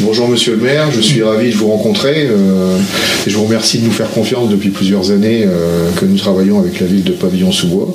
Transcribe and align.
Bonjour 0.00 0.28
Monsieur 0.28 0.54
le 0.54 0.62
maire, 0.62 0.92
je 0.92 1.00
suis 1.00 1.24
ravi 1.24 1.50
de 1.50 1.56
vous 1.56 1.66
rencontrer 1.66 2.28
euh, 2.30 2.78
et 3.26 3.30
je 3.30 3.36
vous 3.36 3.46
remercie 3.46 3.78
de 3.78 3.84
nous 3.84 3.90
faire 3.90 4.08
confiance 4.08 4.48
depuis 4.48 4.70
plusieurs 4.70 5.10
années 5.10 5.42
euh, 5.44 5.90
que 5.98 6.04
nous 6.04 6.16
travaillons 6.16 6.60
avec 6.60 6.78
la 6.78 6.86
ville 6.86 7.02
de 7.02 7.10
Pavillon-sous-Bois. 7.10 7.92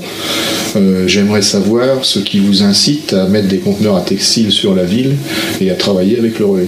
Euh, 0.75 1.07
J'aimerais 1.07 1.41
savoir 1.41 2.03
ce 2.03 2.19
qui 2.19 2.39
vous 2.39 2.61
incite 2.61 3.13
à 3.13 3.29
mettre 3.29 3.47
des 3.47 3.59
conteneurs 3.59 3.95
à 3.95 4.01
textile 4.01 4.51
sur 4.51 4.75
la 4.75 4.83
ville 4.83 5.15
et 5.61 5.71
à 5.71 5.75
travailler 5.75 6.19
avec 6.19 6.39
le 6.39 6.45
relais. 6.45 6.67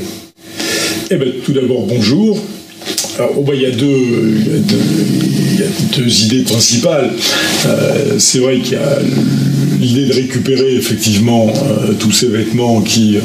Eh 1.11 1.17
ben, 1.17 1.27
tout 1.43 1.51
d'abord, 1.51 1.85
bonjour. 1.85 2.39
Il, 3.17 3.61
y 3.61 3.65
a 3.65 3.71
deux, 5.97 6.23
idées 6.23 6.41
principales. 6.41 7.11
Euh, 7.65 8.15
c'est 8.17 8.39
vrai 8.39 8.59
qu'il 8.59 8.73
y 8.73 8.75
a 8.75 8.99
l'idée 9.79 10.05
de 10.05 10.13
récupérer 10.13 10.75
effectivement 10.75 11.47
euh, 11.47 11.93
tous 11.97 12.11
ces 12.11 12.27
vêtements 12.27 12.81
qui, 12.81 13.15
euh, 13.15 13.21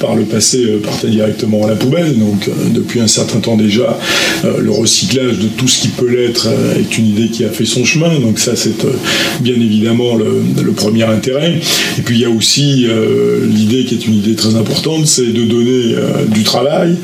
par 0.00 0.14
le 0.14 0.22
passé, 0.24 0.64
partaient 0.84 1.08
directement 1.08 1.64
à 1.64 1.68
la 1.68 1.74
poubelle. 1.74 2.16
Donc, 2.16 2.48
depuis 2.72 3.00
un 3.00 3.08
certain 3.08 3.40
temps 3.40 3.56
déjà, 3.56 3.98
le 4.44 4.70
recyclage 4.70 5.38
de 5.38 5.48
tout 5.48 5.66
ce 5.66 5.80
qui 5.80 5.88
peut 5.88 6.08
l'être 6.08 6.48
est 6.78 6.98
une 6.98 7.06
idée 7.06 7.28
qui 7.28 7.44
a 7.44 7.48
fait 7.48 7.64
son 7.64 7.84
chemin. 7.84 8.20
Donc, 8.20 8.38
ça, 8.38 8.54
c'est 8.54 8.74
bien 9.40 9.54
évidemment 9.54 10.16
le, 10.16 10.72
premier 10.72 11.04
intérêt. 11.04 11.60
Et 11.98 12.02
puis, 12.02 12.16
il 12.16 12.20
y 12.20 12.24
a 12.24 12.30
aussi 12.30 12.86
l'idée 13.48 13.84
qui 13.84 13.94
est 13.94 14.06
une 14.06 14.14
idée 14.14 14.34
très 14.34 14.56
importante, 14.56 15.06
c'est 15.06 15.32
de 15.32 15.44
donner 15.44 15.94
du 16.28 16.42
travail 16.42 16.96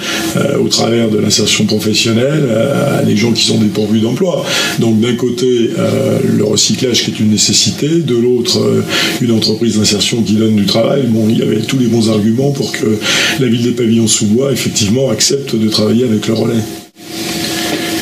au 0.61 0.69
travers 0.69 1.09
de 1.09 1.19
l'insertion 1.19 1.65
professionnelle 1.67 2.20
euh, 2.23 3.01
à 3.01 3.03
des 3.03 3.17
gens 3.17 3.33
qui 3.33 3.45
sont 3.45 3.59
dépourvus 3.59 4.01
d'emploi. 4.01 4.45
Donc 4.79 5.01
d'un 5.01 5.15
côté 5.15 5.71
euh, 5.79 6.19
le 6.25 6.45
recyclage 6.45 7.05
qui 7.05 7.11
est 7.11 7.21
une 7.21 7.31
nécessité, 7.31 7.89
de 7.89 8.17
l'autre 8.17 8.59
euh, 8.59 8.83
une 9.21 9.33
entreprise 9.33 9.79
d'insertion 9.79 10.23
qui 10.23 10.35
donne 10.35 10.57
du 10.57 10.67
travail. 10.67 11.03
Bon, 11.09 11.29
il 11.29 11.39
y 11.39 11.43
avait 11.43 11.61
tous 11.61 11.79
les 11.79 11.87
bons 11.87 12.11
arguments 12.11 12.53
pour 12.53 12.73
que 12.73 12.99
la 13.41 13.47
ville 13.47 13.63
des 13.63 13.73
pavillons 13.73 14.07
sous 14.07 14.27
bois 14.27 14.53
effectivement 14.53 15.11
accepte 15.11 15.55
de 15.55 15.69
travailler 15.69 16.05
avec 16.05 16.27
le 16.27 16.35
relais. 16.35 16.63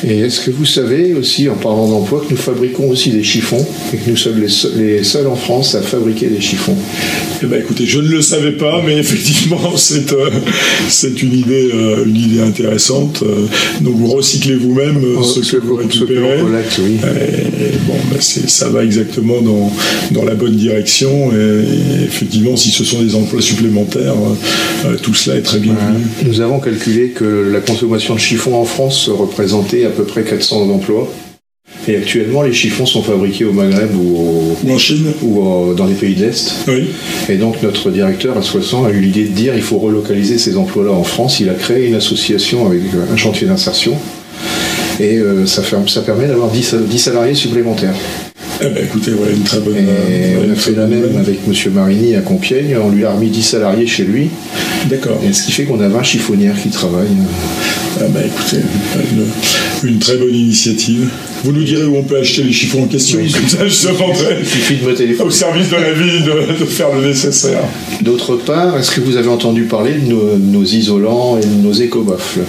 Et 0.05 0.21
est-ce 0.21 0.41
que 0.41 0.51
vous 0.51 0.65
savez 0.65 1.15
aussi, 1.15 1.49
en 1.49 1.55
parlant 1.55 1.89
d'emploi, 1.89 2.23
que 2.27 2.33
nous 2.33 2.41
fabriquons 2.41 2.89
aussi 2.89 3.11
des 3.11 3.23
chiffons 3.25 3.65
et 3.93 3.97
que 3.97 4.11
nous 4.11 4.17
sommes 4.17 4.41
les 4.41 4.49
seuls, 4.49 4.73
les 4.77 5.03
seuls 5.05 5.27
en 5.27 5.35
France 5.35 5.75
à 5.75 5.83
fabriquer 5.83 6.29
des 6.29 6.41
chiffons? 6.41 6.77
Eh 7.43 7.47
ben, 7.47 7.61
écoutez, 7.61 7.87
je 7.87 8.01
ne 8.01 8.09
le 8.09 8.23
savais 8.23 8.53
pas, 8.53 8.83
mais 8.85 8.97
effectivement, 8.99 9.77
c'est 9.77 10.13
euh, 10.13 10.31
une 11.23 11.33
idée 11.35 11.71
euh, 11.73 12.05
une 12.05 12.17
idée 12.17 12.41
intéressante. 12.41 13.23
Euh, 13.23 13.47
donc 13.81 13.97
vous 13.97 14.09
recyclez 14.09 14.57
vous-même 14.57 15.03
euh, 15.05 15.23
ce 15.23 15.41
que 15.41 15.41
vous 15.41 15.45
ce 15.45 15.57
que 15.57 15.67
l'on 15.67 15.77
récupérez. 15.77 16.41
collecte, 16.43 16.81
oui. 16.83 16.97
Et 17.61 17.77
bon, 17.87 17.95
ben, 18.11 18.21
ça 18.21 18.69
va 18.69 18.85
exactement 18.85 19.41
dans, 19.41 19.73
dans 20.13 20.25
la 20.25 20.35
bonne 20.35 20.57
direction. 20.57 21.33
Et, 21.33 21.37
et 21.37 22.05
effectivement, 22.05 22.57
si 22.57 22.71
ce 22.71 22.85
sont 22.85 23.03
des 23.03 23.15
emplois 23.15 23.41
supplémentaires, 23.41 24.15
euh, 24.85 24.97
tout 25.03 25.15
cela 25.15 25.37
est 25.37 25.43
très 25.43 25.59
bienvenu. 25.59 26.05
Nous 26.25 26.41
avons 26.41 26.61
calculé 26.61 27.09
que 27.11 27.51
la 27.53 27.61
consommation 27.61 28.15
de 28.15 28.21
chiffons 28.21 28.55
en 28.55 28.65
France 28.65 29.09
représentait 29.09 29.85
à 29.89 29.91
peu 29.91 30.05
près 30.05 30.23
400 30.23 30.71
emplois. 30.71 31.09
Et 31.87 31.97
actuellement, 31.97 32.43
les 32.43 32.53
chiffons 32.55 32.87
sont 32.87 33.03
fabriqués 33.03 33.45
au 33.45 33.53
Maghreb 33.53 33.95
ou, 33.95 34.17
au- 34.17 34.57
Ou 34.67 34.73
en 34.73 34.79
Chine 34.79 35.07
ou 35.23 35.41
au- 35.41 35.75
dans 35.75 35.85
les 35.87 35.95
pays 35.95 36.15
de 36.15 36.25
l'Est. 36.25 36.53
Oui. 36.67 36.89
Et 37.29 37.37
donc 37.37 37.63
notre 37.63 37.91
directeur 37.91 38.37
à 38.39 38.43
60 38.43 38.87
a 38.87 38.91
eu 38.91 39.01
l'idée 39.01 39.25
de 39.25 39.33
dire 39.35 39.55
il 39.55 39.63
faut 39.63 39.79
relocaliser 39.79 40.39
ces 40.39 40.57
emplois-là 40.57 40.93
en 40.93 41.05
France. 41.05 41.41
Il 41.41 41.49
a 41.51 41.55
créé 41.55 41.89
une 41.89 41.95
association 41.95 42.67
avec 42.67 42.83
un 43.13 43.17
chantier 43.17 43.47
d'insertion. 43.47 43.97
Et 45.01 45.17
euh, 45.19 45.47
ça, 45.47 45.63
fait- 45.63 45.77
ça 45.89 46.01
permet 46.03 46.27
d'avoir 46.27 46.51
10, 46.51 46.75
10 46.75 46.99
salariés 46.99 47.35
supplémentaires. 47.35 47.95
Eh 48.61 48.69
ben, 48.71 48.85
écoutez, 48.85 49.13
voilà 49.13 49.33
une 49.33 49.43
très 49.45 49.61
bonne. 49.61 49.77
Et 49.77 49.81
euh, 49.89 50.45
on 50.49 50.53
a 50.53 50.55
fait 50.57 50.73
la 50.73 50.87
même 50.87 51.17
avec 51.19 51.39
M. 51.47 51.73
Marini 51.75 52.17
à 52.17 52.21
Compiègne. 52.21 52.77
On 52.83 52.91
lui 52.91 53.05
a 53.05 53.13
remis 53.13 53.29
10 53.29 53.43
salariés 53.43 53.87
chez 53.87 54.05
lui. 54.05 54.31
D'accord. 54.87 55.21
Et 55.29 55.33
ce 55.33 55.45
qui 55.45 55.53
fait 55.53 55.65
qu'on 55.65 55.81
a 55.81 55.89
20 55.89 56.03
chiffonnières 56.03 56.61
qui 56.61 56.69
travaillent. 56.71 57.07
Ah 58.01 58.05
bah 58.13 58.21
écoutez, 58.25 58.63
une, 59.83 59.89
une 59.91 59.99
très 59.99 60.17
bonne 60.17 60.35
initiative. 60.35 61.09
Vous 61.45 61.53
nous 61.53 61.63
direz 61.65 61.85
où 61.85 61.97
on 61.97 62.03
peut 62.03 62.19
acheter 62.19 62.43
les 62.43 62.53
chiffons 62.53 62.83
en 62.83 62.87
question, 62.87 63.19
Oui. 63.21 63.31
comme 63.33 63.49
ça 63.49 63.67
je 63.67 63.89
demanderai 63.89 64.37
Il 64.41 64.47
suffit 64.47 64.77
de 64.77 64.85
me 64.89 64.95
téléphoner. 64.95 65.29
au 65.29 65.31
service 65.33 65.69
de 65.71 65.77
la 65.77 65.93
ville 65.93 66.23
de, 66.25 66.61
de 66.61 66.65
faire 66.65 66.89
le 66.95 67.07
nécessaire. 67.09 67.61
D'autre 68.03 68.37
part, 68.37 68.77
est-ce 68.79 68.91
que 68.93 69.01
vous 69.01 69.17
avez 69.17 69.29
entendu 69.29 69.63
parler 69.65 69.95
de 69.95 70.07
nos, 70.13 70.37
nos 70.37 70.65
isolants 70.65 71.39
et 71.43 71.47
de 71.47 71.63
nos 71.63 71.73
éco-baffles 71.73 72.41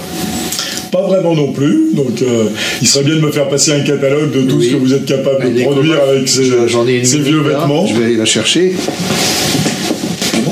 Pas 0.90 1.02
vraiment 1.02 1.34
non 1.34 1.52
plus, 1.52 1.90
donc 1.94 2.20
euh, 2.22 2.48
il 2.82 2.88
serait 2.88 3.04
bien 3.04 3.14
de 3.16 3.20
me 3.20 3.30
faire 3.30 3.48
passer 3.48 3.72
un 3.72 3.80
catalogue 3.80 4.32
de 4.32 4.42
tout 4.42 4.56
Oui. 4.56 4.66
ce 4.66 4.70
que 4.72 4.76
vous 4.76 4.92
êtes 4.92 5.04
capable 5.04 5.54
de 5.54 5.62
produire 5.62 6.00
avec 6.02 6.28
ces, 6.28 6.48
ai 6.48 7.18
vieux 7.20 7.42
là, 7.42 7.60
vêtements. 7.60 7.86
Je 7.86 7.94
vais 7.94 8.06
aller 8.06 8.16
la 8.16 8.24
chercher. 8.24 8.72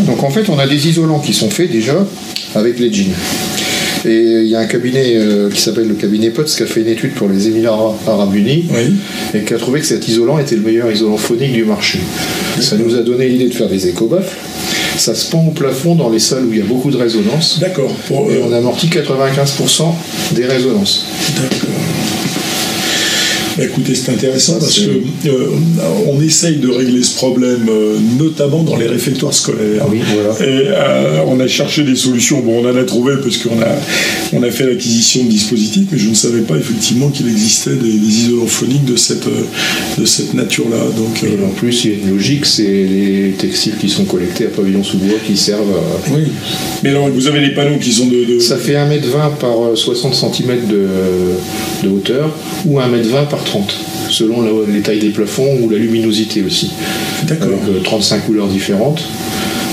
Donc 0.07 0.23
en 0.23 0.31
fait, 0.31 0.49
on 0.49 0.59
a 0.59 0.67
des 0.67 0.89
isolants 0.89 1.19
qui 1.19 1.33
sont 1.35 1.51
faits 1.51 1.71
déjà 1.71 2.07
avec 2.55 2.79
les 2.79 2.93
jeans. 2.93 3.13
Et 4.07 4.43
il 4.43 4.47
y 4.47 4.55
a 4.55 4.61
un 4.61 4.67
cabinet 4.67 5.17
euh, 5.17 5.51
qui 5.51 5.61
s'appelle 5.61 5.89
le 5.89 5.95
cabinet 5.95 6.31
POTS 6.31 6.55
qui 6.57 6.63
a 6.63 6.67
fait 6.67 6.83
une 6.83 6.89
étude 6.89 7.15
pour 7.15 7.29
les 7.29 7.49
Émirats 7.49 7.97
Arabes 8.07 8.35
Unis 8.35 8.67
Oui, 8.71 8.95
et 9.35 9.45
qui 9.45 9.55
a 9.55 9.59
trouvé 9.59 9.81
que 9.81 9.87
cet 9.87 10.07
isolant 10.07 10.39
était 10.39 10.55
le 10.55 10.63
meilleur 10.63 10.91
isolant 10.91 11.17
phonique 11.17 11.53
du 11.53 11.65
marché. 11.65 11.99
Ça 12.61 12.77
nous 12.77 12.95
a 12.95 13.01
donné 13.03 13.29
l'idée 13.29 13.49
de 13.49 13.55
faire 13.55 13.69
des 13.69 13.89
éco-baffles. 13.89 14.37
Ça 14.99 15.15
se 15.15 15.31
pend 15.31 15.45
au 15.47 15.51
plafond 15.51 15.95
dans 15.95 16.09
les 16.11 16.19
salles 16.19 16.45
où 16.45 16.53
il 16.53 16.59
y 16.59 16.63
a 16.63 16.65
beaucoup 16.65 16.91
de 16.91 16.97
résonance. 16.97 17.59
d'accord. 17.61 17.91
Pour, 18.09 18.31
Et 18.31 18.37
euh, 18.37 18.47
on 18.49 18.53
amortit 18.53 18.89
95% 18.89 19.95
des 20.33 20.47
résonances. 20.47 21.07
D'accord. 21.37 21.78
Bah, 23.59 23.65
Écoutez, 23.65 23.95
c'est 23.95 24.13
intéressant 24.13 24.59
parce 24.61 24.79
que 24.79 25.29
euh, 25.29 25.47
on 26.07 26.21
essaye 26.23 26.57
de 26.57 26.69
régler 26.71 27.03
ce 27.03 27.17
problème, 27.17 27.67
euh, 27.69 27.97
notamment 28.19 28.63
dans 28.63 28.77
les 28.77 28.87
réfectoires 28.87 29.35
scolaires. 29.35 29.85
Oui, 29.91 29.99
voilà. 30.15 30.31
Et 30.41 30.69
euh, 30.69 31.21
on 31.27 31.41
a 31.41 31.47
cherché 31.49 31.83
des 31.83 31.97
solutions. 31.97 32.41
Bon, 32.41 32.63
on 32.65 32.69
en 32.71 32.77
a 32.77 32.85
trouvé 32.85 33.15
parce 33.23 33.37
qu'on 33.39 33.61
a, 33.61 33.75
on 34.33 34.43
a 34.45 34.51
fait 34.51 34.65
l'acquisition 34.67 35.25
de 35.25 35.29
dispositifs, 35.29 35.87
mais 35.91 35.99
je 35.99 36.09
ne 36.09 36.15
savais 36.15 36.43
pas 36.43 36.57
effectivement 36.57 37.09
qu'il 37.09 37.27
existait 37.29 37.75
des, 37.75 37.93
des 37.99 38.07
isolants 38.07 38.47
phoniques 38.47 38.85
de 38.85 38.97
cette, 38.97 39.27
de 39.99 40.05
cette 40.05 40.35
nature-là. 40.35 40.79
Donc, 40.97 41.23
Et 41.25 41.43
en 41.45 41.51
plus, 41.51 41.85
il 41.85 41.91
y 41.91 41.95
a 41.95 41.97
une 41.99 42.11
logique, 42.15 42.47
c'est 42.47 42.63
les 42.63 43.35
textiles 43.39 43.75
qui 43.81 43.89
sont 43.89 44.05
collectés 44.05 44.47
à 44.47 44.49
pavillon 44.51 44.85
sous 44.85 44.99
bois 44.99 45.19
qui 45.27 45.37
servent 45.37 45.63
à... 45.77 46.13
oui. 46.15 46.25
Mais 46.85 46.91
alors, 46.91 47.09
vous 47.09 47.27
avez 47.27 47.41
les 47.41 47.55
panneaux 47.55 47.79
qui 47.79 47.93
sont 47.93 48.07
de. 48.07 48.25
de- 48.25 48.39
Ça 48.39 48.57
fait 48.57 48.75
1m20 48.75 49.37
par 49.41 49.51
euh, 49.73 49.75
60 49.75 50.15
cm 50.15 50.67
de, 50.69 50.87
de 51.83 51.89
hauteur 51.93 52.31
ou 52.65 52.79
1m20 52.79 53.29
par 53.29 53.43
30, 53.49 53.75
selon 54.11 54.43
la- 54.43 54.73
les 54.73 54.81
tailles 54.81 55.01
des 55.01 55.11
plafonds 55.11 55.59
ou 55.63 55.69
la 55.71 55.79
luminosité 55.79 56.43
aussi, 56.47 56.71
D'accord. 57.27 57.49
avec 57.49 57.77
euh, 57.77 57.81
35 57.83 58.27
couleurs 58.27 58.47
différentes. 58.49 59.03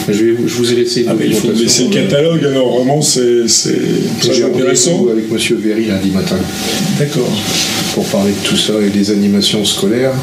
Je, 0.07 0.13
vais, 0.23 0.35
je 0.45 0.53
vous 0.55 0.71
ai 0.71 0.75
laissé 0.75 1.01
une 1.01 1.09
Ah, 1.09 1.15
mais 1.19 1.25
il 1.27 1.33
faut 1.33 1.47
le 1.47 1.53
euh, 1.55 1.89
catalogue, 1.91 2.45
alors 2.45 2.75
vraiment, 2.77 3.01
c'est 3.01 3.41
intéressant. 4.43 5.07
avec 5.11 5.31
Monsieur 5.31 5.55
Véry 5.55 5.85
lundi 5.85 6.11
matin 6.11 6.37
D'accord. 6.99 7.29
pour 7.93 8.05
parler 8.05 8.31
de 8.31 8.47
tout 8.47 8.55
ça 8.57 8.73
et 8.85 8.89
des 8.89 9.09
animations 9.11 9.65
scolaires. 9.65 10.13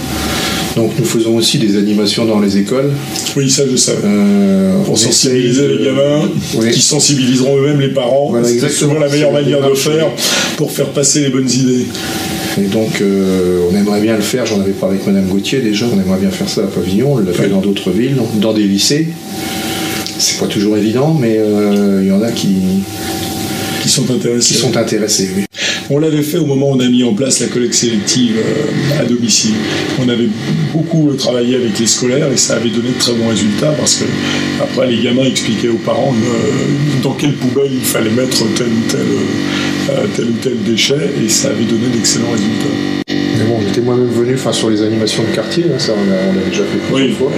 Donc 0.77 0.93
nous 0.99 1.05
faisons 1.05 1.37
aussi 1.37 1.59
des 1.59 1.77
animations 1.77 2.25
dans 2.25 2.41
les 2.41 2.57
écoles. 2.57 2.91
Oui, 3.37 3.51
ça, 3.51 3.65
je 3.71 3.77
savais. 3.77 3.99
Euh, 4.07 4.83
pour 4.85 4.97
sensibiliser 4.99 5.69
les 5.69 5.85
gamins, 5.85 6.31
Oui. 6.55 6.71
qui 6.71 6.81
sensibiliseront 6.81 7.59
eux-mêmes 7.59 7.81
les 7.81 7.89
parents. 7.93 8.29
Voilà, 8.31 8.47
c'est 8.47 8.55
exactement. 8.55 8.93
souvent 8.93 9.01
la 9.01 9.09
meilleure 9.11 9.33
manière 9.33 9.69
de 9.69 9.75
faire 9.75 10.07
pour 10.57 10.71
faire 10.71 10.89
passer 10.91 11.21
les 11.21 11.29
bonnes 11.31 11.51
idées. 11.51 11.87
Et 12.59 12.67
donc, 12.67 13.01
euh, 13.01 13.67
on 13.71 13.77
aimerait 13.77 14.01
bien 14.01 14.17
le 14.17 14.23
faire. 14.23 14.45
J'en 14.47 14.61
avais 14.61 14.73
parlé 14.73 14.97
avec 14.97 15.07
Madame 15.07 15.27
Gauthier 15.27 15.61
déjà. 15.61 15.87
On 15.87 15.99
aimerait 16.01 16.21
bien 16.21 16.31
faire 16.31 16.49
ça 16.49 16.63
à 16.63 16.67
Pavillon. 16.67 17.15
On 17.15 17.19
l'a 17.19 17.33
fait 17.33 17.49
dans 17.49 17.61
d'autres 17.61 17.91
villes, 17.91 18.17
dans 18.41 18.53
des 18.53 18.65
lycées. 18.65 19.09
C'est 20.19 20.39
pas 20.39 20.47
toujours 20.47 20.77
évident, 20.77 21.17
mais 21.19 21.37
euh, 21.39 22.01
il 22.03 22.09
y 22.09 22.13
en 22.13 22.23
a 22.23 22.31
qui, 22.31 22.55
Qui 23.83 23.89
sont 23.89 24.11
intéressés. 24.11 24.55
qui 24.55 24.61
sont 24.61 24.77
intéressés. 24.77 25.31
Oui. 25.37 25.45
On 25.91 25.99
l'avait 25.99 26.23
fait 26.23 26.39
au 26.39 26.47
moment 26.47 26.71
où 26.71 26.77
on 26.77 26.81
a 26.81 26.89
mis 26.89 27.03
en 27.05 27.13
place 27.13 27.41
la 27.41 27.49
collecte 27.49 27.75
sélective 27.75 28.37
euh, 28.39 29.01
à 29.01 29.05
domicile. 29.05 29.55
On 29.99 30.09
avait 30.09 30.29
beaucoup 30.73 31.11
travaillé 31.19 31.57
avec 31.57 31.79
les 31.79 31.87
scolaires 31.87 32.31
et 32.33 32.37
ça 32.37 32.57
avait 32.57 32.71
donné 32.71 32.91
de 32.91 32.99
très 32.99 33.13
bons 33.15 33.29
résultats 33.29 33.73
parce 33.73 33.97
que 33.97 34.05
après 34.63 34.87
les 34.89 35.03
gamins 35.03 35.25
expliquaient 35.25 35.69
aux 35.69 35.81
parents 35.85 36.15
dans 37.03 37.13
quelle 37.13 37.35
poubelle 37.35 37.73
il 37.73 37.81
fallait 37.81 38.11
mettre 38.11 38.45
tel 38.55 38.69
ou 38.69 38.91
tel, 38.91 39.01
tel 40.17 40.27
ou 40.27 40.33
tel 40.43 40.57
déchet 40.63 40.95
et 41.25 41.29
ça 41.29 41.49
avait 41.49 41.65
donné 41.65 41.87
d'excellents 41.93 42.31
résultats. 42.33 42.75
Mais 43.09 43.45
bon, 43.49 43.59
j'étais 43.67 43.81
moi-même 43.81 44.09
venu 44.09 44.35
enfin, 44.35 44.53
sur 44.53 44.71
les 44.71 44.83
animations 44.83 45.23
de 45.25 45.35
quartier. 45.35 45.65
hein, 45.73 45.79
ça, 45.79 45.93
on 45.97 46.05
l'a 46.11 46.17
on 46.31 46.33
l'a 46.35 46.45
déjà 46.49 46.63
fait 46.65 46.79
plusieurs 46.87 47.09
Oui. 47.09 47.15
fois. 47.15 47.31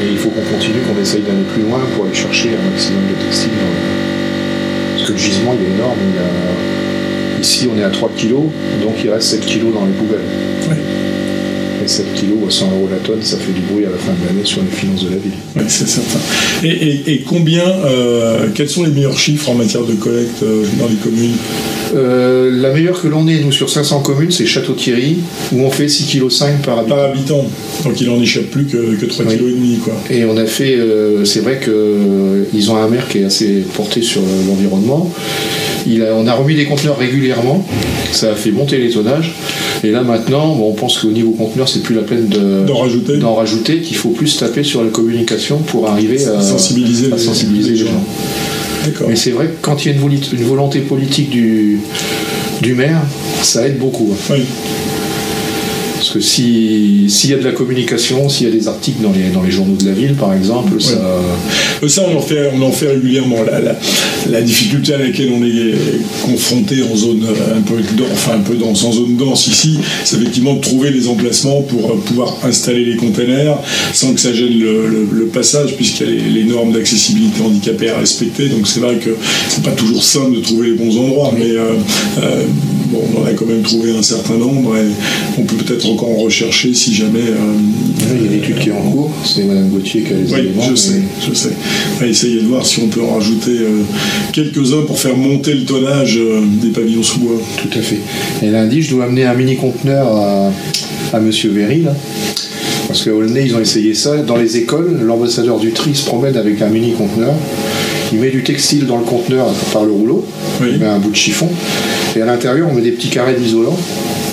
Mais 0.00 0.10
il 0.12 0.18
faut 0.18 0.30
qu'on 0.30 0.42
continue, 0.52 0.80
qu'on 0.86 1.00
essaye 1.00 1.22
d'aller 1.22 1.44
plus 1.54 1.62
loin 1.62 1.80
pour 1.94 2.04
aller 2.06 2.14
chercher 2.14 2.50
un 2.50 2.70
maximum 2.70 3.02
de 3.08 3.24
textiles. 3.24 3.50
dans 3.56 4.96
Parce 4.98 5.08
que 5.08 5.12
le 5.12 5.18
gisement, 5.18 5.54
il 5.58 5.64
est 5.66 5.74
énorme. 5.76 5.98
Il 6.10 6.16
y 6.16 6.18
a- 6.18 7.40
Ici, 7.40 7.68
on 7.74 7.76
est 7.76 7.82
à 7.82 7.90
3 7.90 8.10
kilos, 8.16 8.44
donc 8.82 8.94
il 9.02 9.10
reste 9.10 9.28
7 9.30 9.40
kilos 9.44 9.74
dans 9.74 9.84
les 9.84 9.92
poubelles. 9.92 10.20
Ouais. 11.82 11.88
peu 11.88 11.88
près 11.88 11.88
7 11.88 12.06
kg 12.14 12.46
à 12.46 12.50
100 12.50 12.66
euros 12.72 12.88
la 12.90 12.98
tonne, 12.98 13.22
ça 13.22 13.36
fait 13.38 13.52
du 13.52 13.60
bruit 13.60 13.84
à 13.86 13.90
la 13.90 13.96
fin 13.96 14.12
de 14.12 14.26
l'année 14.26 14.44
sur 14.44 14.60
les 14.62 14.70
finances 14.76 15.04
de 15.04 15.10
la 15.10 15.16
ville. 15.16 15.32
Oui, 15.56 15.62
c'est 15.68 15.88
certain. 15.88 16.18
Et, 16.64 17.22
combien, 17.26 17.64
euh, 17.64 18.48
quels 18.54 18.68
sont 18.68 18.84
les 18.84 18.90
meilleurs 18.90 19.18
chiffres 19.18 19.50
en 19.50 19.54
matière 19.54 19.84
de 19.84 19.94
collecte 19.94 20.42
euh, 20.42 20.64
dans 20.78 20.88
les 20.88 20.96
communes? 20.96 21.36
Euh, 21.94 22.50
La 22.60 22.72
meilleure 22.72 23.00
que 23.00 23.08
l'on 23.08 23.26
ait, 23.28 23.40
nous, 23.40 23.52
sur 23.52 23.68
500 23.68 24.00
communes, 24.00 24.30
c'est 24.30 24.46
Château-Thierry, 24.46 25.18
où 25.52 25.62
on 25.62 25.70
fait 25.70 25.86
6,5 25.86 26.58
kg 26.58 26.64
par 26.64 26.78
habitant. 26.78 26.96
Par 26.96 27.04
habitant. 27.10 27.46
Donc 27.84 28.00
il 28.00 28.08
n'en 28.08 28.20
échappe 28.20 28.50
plus 28.50 28.64
que, 28.64 28.94
que 28.96 29.06
3,5 29.06 29.36
kg. 29.36 29.80
Quoi. 29.84 29.94
Et 30.10 30.24
on 30.24 30.36
a 30.36 30.46
fait, 30.46 30.78
c'est 31.24 31.40
vrai 31.40 31.60
qu'ils 31.62 32.70
ont 32.70 32.76
un 32.76 32.88
maire 32.88 33.08
qui 33.08 33.18
est 33.18 33.24
assez 33.24 33.64
porté 33.74 34.02
sur 34.02 34.20
l'environnement. 34.48 35.12
on 35.86 36.26
a 36.26 36.34
remis 36.34 36.54
des 36.54 36.64
conteneurs 36.64 36.98
régulièrement, 36.98 37.66
ça 38.12 38.32
a 38.32 38.34
fait 38.34 38.50
monter 38.50 38.78
les 38.78 38.90
tonnages. 38.90 39.34
Et 39.84 39.90
là 39.90 40.02
maintenant, 40.02 40.56
on 40.60 40.72
pense 40.72 40.98
qu'au 40.98 41.10
niveau 41.10 41.32
conteneur, 41.32 41.68
c'est 41.68 41.82
plus 41.82 41.94
la 41.94 42.02
peine 42.02 42.26
d'en 42.66 42.78
rajouter, 42.78 43.18
rajouter 43.22 43.80
qu'il 43.80 43.96
faut 43.96 44.10
plus 44.10 44.36
taper 44.36 44.62
sur 44.62 44.82
la 44.82 44.90
communication 44.90 45.58
pour 45.58 45.88
arriver 45.88 46.24
à 46.26 46.40
sensibiliser, 46.40 47.10
les, 47.10 47.76
gens. 47.76 47.86
Mais 49.08 49.16
c'est 49.16 49.30
vrai 49.30 49.46
que 49.46 49.56
quand 49.60 49.84
il 49.84 49.92
y 49.92 49.94
a 49.94 49.98
une, 49.98 50.44
volonté 50.44 50.80
politique 50.80 51.30
du, 51.30 51.80
du 52.60 52.74
maire, 52.74 53.00
ça 53.42 53.66
aide 53.66 53.78
beaucoup. 53.78 54.14
Oui. 54.30 54.44
Parce 56.02 56.14
que 56.14 56.20
s'il 56.20 57.30
y 57.30 57.32
a 57.32 57.36
de 57.36 57.44
la 57.44 57.52
communication, 57.52 58.28
s'il 58.28 58.48
y 58.48 58.50
a 58.50 58.52
des 58.52 58.66
articles 58.66 59.00
dans 59.00 59.12
les, 59.12 59.30
dans 59.32 59.40
les 59.40 59.52
journaux 59.52 59.76
de 59.76 59.86
la 59.86 59.92
ville, 59.92 60.14
par 60.14 60.34
exemple, 60.34 60.80
ça... 60.80 60.94
Euh, 60.94 61.88
ça, 61.88 62.02
on 62.12 62.18
en 62.18 62.20
fait, 62.20 62.50
on 62.52 62.60
en 62.62 62.72
fait 62.72 62.88
régulièrement. 62.88 63.36
La, 63.44 63.76
la, 64.28 64.42
difficulté 64.42 64.94
à 64.94 64.98
laquelle 64.98 65.30
on 65.32 65.44
est 65.44 65.74
confronté 66.24 66.82
en 66.82 66.96
zone 66.96 67.24
un 67.56 67.60
peu, 67.60 67.74
enfin 68.12 68.32
un 68.34 68.40
peu 68.40 68.56
dense, 68.56 68.82
en 68.82 68.90
zone 68.90 69.16
dense 69.16 69.46
ici, 69.46 69.78
c'est 70.02 70.16
effectivement 70.16 70.54
de 70.54 70.60
trouver 70.60 70.90
les 70.90 71.06
emplacements 71.06 71.62
pour 71.62 71.96
pouvoir 72.00 72.36
installer 72.42 72.84
les 72.84 72.96
containers 72.96 73.58
sans 73.92 74.12
que 74.12 74.20
ça 74.20 74.32
gêne 74.32 74.58
le, 74.58 75.26
passage, 75.32 75.76
puisqu'il 75.76 76.06
y 76.06 76.20
a 76.20 76.28
les, 76.28 76.44
normes 76.44 76.72
d'accessibilité 76.72 77.42
handicapée 77.42 77.90
à 77.90 77.98
respecter. 77.98 78.48
Donc 78.48 78.66
c'est 78.66 78.80
vrai 78.80 78.96
que 78.96 79.10
c'est 79.48 79.62
pas 79.62 79.70
toujours 79.70 80.02
simple 80.02 80.34
de 80.34 80.40
trouver 80.40 80.70
les 80.70 80.74
bons 80.74 80.98
endroits, 80.98 81.32
mais 81.38 81.50
euh, 81.50 81.74
euh, 82.18 82.44
bon, 82.92 83.00
on 83.12 83.22
en 83.22 83.24
a 83.24 83.32
quand 83.32 83.46
même 83.46 83.62
trouvé 83.62 83.96
un 83.96 84.02
certain 84.02 84.36
nombre 84.36 84.76
et 84.76 84.86
on 85.38 85.42
peut 85.42 85.56
peut-être 85.56 85.88
encore 85.88 86.10
en 86.10 86.22
rechercher 86.22 86.74
si 86.74 86.94
jamais. 86.94 87.20
Euh, 87.20 88.14
il 88.14 88.22
y 88.22 88.28
a 88.28 88.32
une 88.32 88.38
étude 88.38 88.58
qui 88.58 88.68
est 88.68 88.72
en 88.72 88.90
cours, 88.90 89.10
c'est 89.24 89.44
Mme 89.44 89.68
Gauthier 89.70 90.02
qui 90.02 90.12
a 90.12 90.16
les 90.16 90.32
oui, 90.32 90.50
Je 90.70 90.74
sais, 90.74 91.00
je 91.26 91.34
sais. 91.34 91.52
On 91.96 92.00
va 92.00 92.06
essayer 92.06 92.40
de 92.40 92.46
voir 92.46 92.66
si 92.66 92.80
on 92.80 92.88
peut 92.88 93.02
en 93.02 93.14
rajouter 93.14 93.58
euh, 93.60 93.82
quelques-uns 94.32 94.82
pour 94.86 94.98
faire 94.98 95.16
monter 95.16 95.54
le 95.54 95.64
tonnage 95.64 96.16
euh, 96.18 96.42
des 96.60 96.68
pavillons 96.68 97.02
sous 97.02 97.20
bois. 97.20 97.40
Tout 97.60 97.78
à 97.78 97.82
fait. 97.82 98.00
Et 98.42 98.50
lundi, 98.50 98.82
je 98.82 98.90
dois 98.90 99.04
amener 99.04 99.24
un 99.24 99.34
mini 99.34 99.56
conteneur 99.56 100.06
à, 100.08 100.52
à 101.12 101.20
Monsieur 101.20 101.50
Véry, 101.50 101.82
là. 101.82 101.94
Parce 102.88 103.04
qu'à 103.04 103.14
Aulnay, 103.14 103.46
ils 103.46 103.54
ont 103.54 103.60
essayé 103.60 103.94
ça. 103.94 104.18
Dans 104.18 104.36
les 104.36 104.58
écoles, 104.58 105.00
l'ambassadeur 105.02 105.58
du 105.58 105.72
tri 105.72 105.94
se 105.94 106.04
promène 106.04 106.36
avec 106.36 106.60
un 106.60 106.68
mini 106.68 106.92
conteneur. 106.92 107.34
Il 108.12 108.18
met 108.18 108.30
du 108.30 108.42
textile 108.42 108.86
dans 108.86 108.98
le 108.98 109.04
conteneur 109.04 109.46
par 109.72 109.84
le 109.84 109.92
rouleau. 109.92 110.26
Il 110.60 110.78
met 110.78 110.86
un 110.86 110.98
bout 110.98 111.10
de 111.10 111.16
chiffon. 111.16 111.48
Et 112.16 112.20
à 112.20 112.26
l'intérieur, 112.26 112.68
on 112.70 112.74
met 112.74 112.82
des 112.82 112.92
petits 112.92 113.08
carrés 113.08 113.34
d'isolant. 113.34 113.76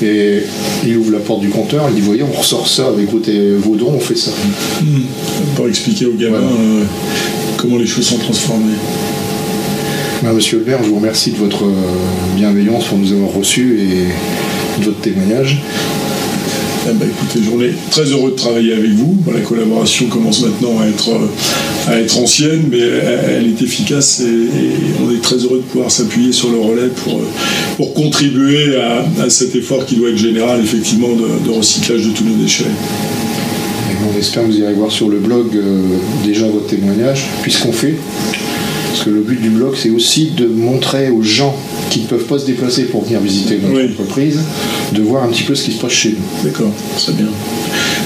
Et 0.01 0.43
il 0.85 0.97
ouvre 0.97 1.11
la 1.11 1.19
porte 1.19 1.41
du 1.41 1.49
compteur, 1.49 1.87
il 1.89 1.95
dit 1.95 2.01
Voyez, 2.01 2.23
on 2.23 2.31
ressort 2.31 2.67
ça 2.67 2.87
avec 2.87 3.09
vos, 3.09 3.19
vos 3.59 3.75
dons, 3.75 3.93
on 3.95 3.99
fait 3.99 4.15
ça. 4.15 4.31
Hmm. 4.81 5.01
Pour 5.55 5.67
expliquer 5.67 6.05
aux 6.05 6.13
gamins 6.13 6.37
euh, 6.37 6.83
comment 7.57 7.77
les 7.77 7.87
choses 7.87 8.05
sont 8.05 8.17
transformées. 8.17 8.75
Ben, 10.23 10.33
monsieur 10.33 10.63
maire, 10.65 10.79
je 10.83 10.89
vous 10.89 10.97
remercie 10.97 11.31
de 11.31 11.37
votre 11.37 11.63
euh, 11.65 11.73
bienveillance 12.35 12.85
pour 12.85 12.97
nous 12.97 13.13
avoir 13.13 13.33
reçus 13.33 13.79
et 13.79 14.81
de 14.81 14.85
votre 14.85 14.99
témoignage. 14.99 15.61
Eh 16.87 16.93
ben, 16.93 17.07
écoutez, 17.09 17.39
j'en 17.43 17.61
ai 17.61 17.73
très 17.91 18.05
heureux 18.05 18.31
de 18.31 18.35
travailler 18.35 18.73
avec 18.73 18.91
vous. 18.91 19.17
La 19.31 19.41
collaboration 19.41 20.07
commence 20.07 20.41
maintenant 20.41 20.79
à 20.79 20.87
être, 20.87 21.09
à 21.87 21.99
être 21.99 22.17
ancienne, 22.17 22.67
mais 22.71 22.79
elle 22.79 23.47
est 23.47 23.61
efficace 23.61 24.21
et, 24.21 25.03
on 25.03 25.13
est 25.13 25.21
très 25.21 25.35
heureux 25.37 25.57
de 25.57 25.71
pouvoir 25.71 25.91
s'appuyer 25.91 26.31
sur 26.31 26.51
le 26.51 26.59
relais 26.59 26.87
pour, 27.03 27.21
pour 27.77 27.93
contribuer 27.93 28.77
à, 28.77 29.29
cet 29.29 29.55
effort 29.55 29.85
qui 29.85 29.95
doit 29.95 30.09
être 30.09 30.17
général, 30.17 30.61
effectivement, 30.63 31.09
de, 31.09 31.51
recyclage 31.51 32.05
de 32.05 32.11
tous 32.11 32.23
nos 32.23 32.35
déchets. 32.35 32.63
on 34.13 34.17
espère 34.17 34.43
que 34.43 34.47
vous 34.47 34.59
irez 34.59 34.73
voir 34.73 34.91
sur 34.91 35.09
le 35.09 35.19
blog 35.19 35.47
euh, 35.55 35.81
déjà 36.25 36.47
votre 36.47 36.67
témoignage, 36.67 37.25
puisqu'on 37.41 37.73
fait. 37.73 37.95
Parce 38.89 39.03
que 39.03 39.09
le 39.09 39.21
but 39.21 39.39
du 39.39 39.49
blog, 39.49 39.75
c'est 39.75 39.91
aussi 39.91 40.31
de 40.35 40.47
montrer 40.47 41.09
aux 41.09 41.21
gens 41.21 41.55
qui 41.89 42.01
ne 42.01 42.05
peuvent 42.05 42.25
pas 42.25 42.39
se 42.39 42.45
déplacer 42.45 42.85
pour 42.85 43.03
venir 43.03 43.19
visiter 43.19 43.59
notre 43.61 43.91
entreprise, 43.91 44.39
de 44.93 45.01
voir 45.01 45.23
un 45.23 45.27
petit 45.29 45.43
peu 45.43 45.55
ce 45.55 45.65
qui 45.65 45.71
se 45.71 45.81
passe 45.81 45.91
chez 45.91 46.09
nous. 46.09 46.43
D'accord, 46.43 46.71
très 46.97 47.13
bien. 47.13 47.27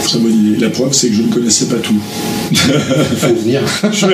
Très 0.04 0.20
bonne 0.20 0.34
idée. 0.34 0.60
La 0.60 0.70
preuve, 0.70 0.94
c'est 0.94 1.10
que 1.10 1.16
je 1.16 1.22
ne 1.24 1.32
connaissais 1.32 1.66
pas 1.66 1.78
tout. 1.78 1.96
Il 2.52 2.58
faut 2.58 3.36
venir. 3.36 3.62
je, 3.92 4.08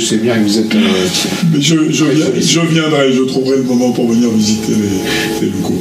sais, 0.00 0.16
bien 0.16 0.36
que 0.36 0.42
vous 0.42 0.58
êtes. 0.58 0.74
Euh, 0.74 1.06
Mais 1.52 1.60
je, 1.60 2.60
viendrai, 2.60 3.12
je 3.12 3.22
trouverai 3.22 3.58
le 3.58 3.62
moment 3.64 3.92
pour 3.92 4.08
venir 4.08 4.30
visiter 4.30 4.72
les, 4.72 5.46
les 5.46 5.52
locaux. 5.52 5.78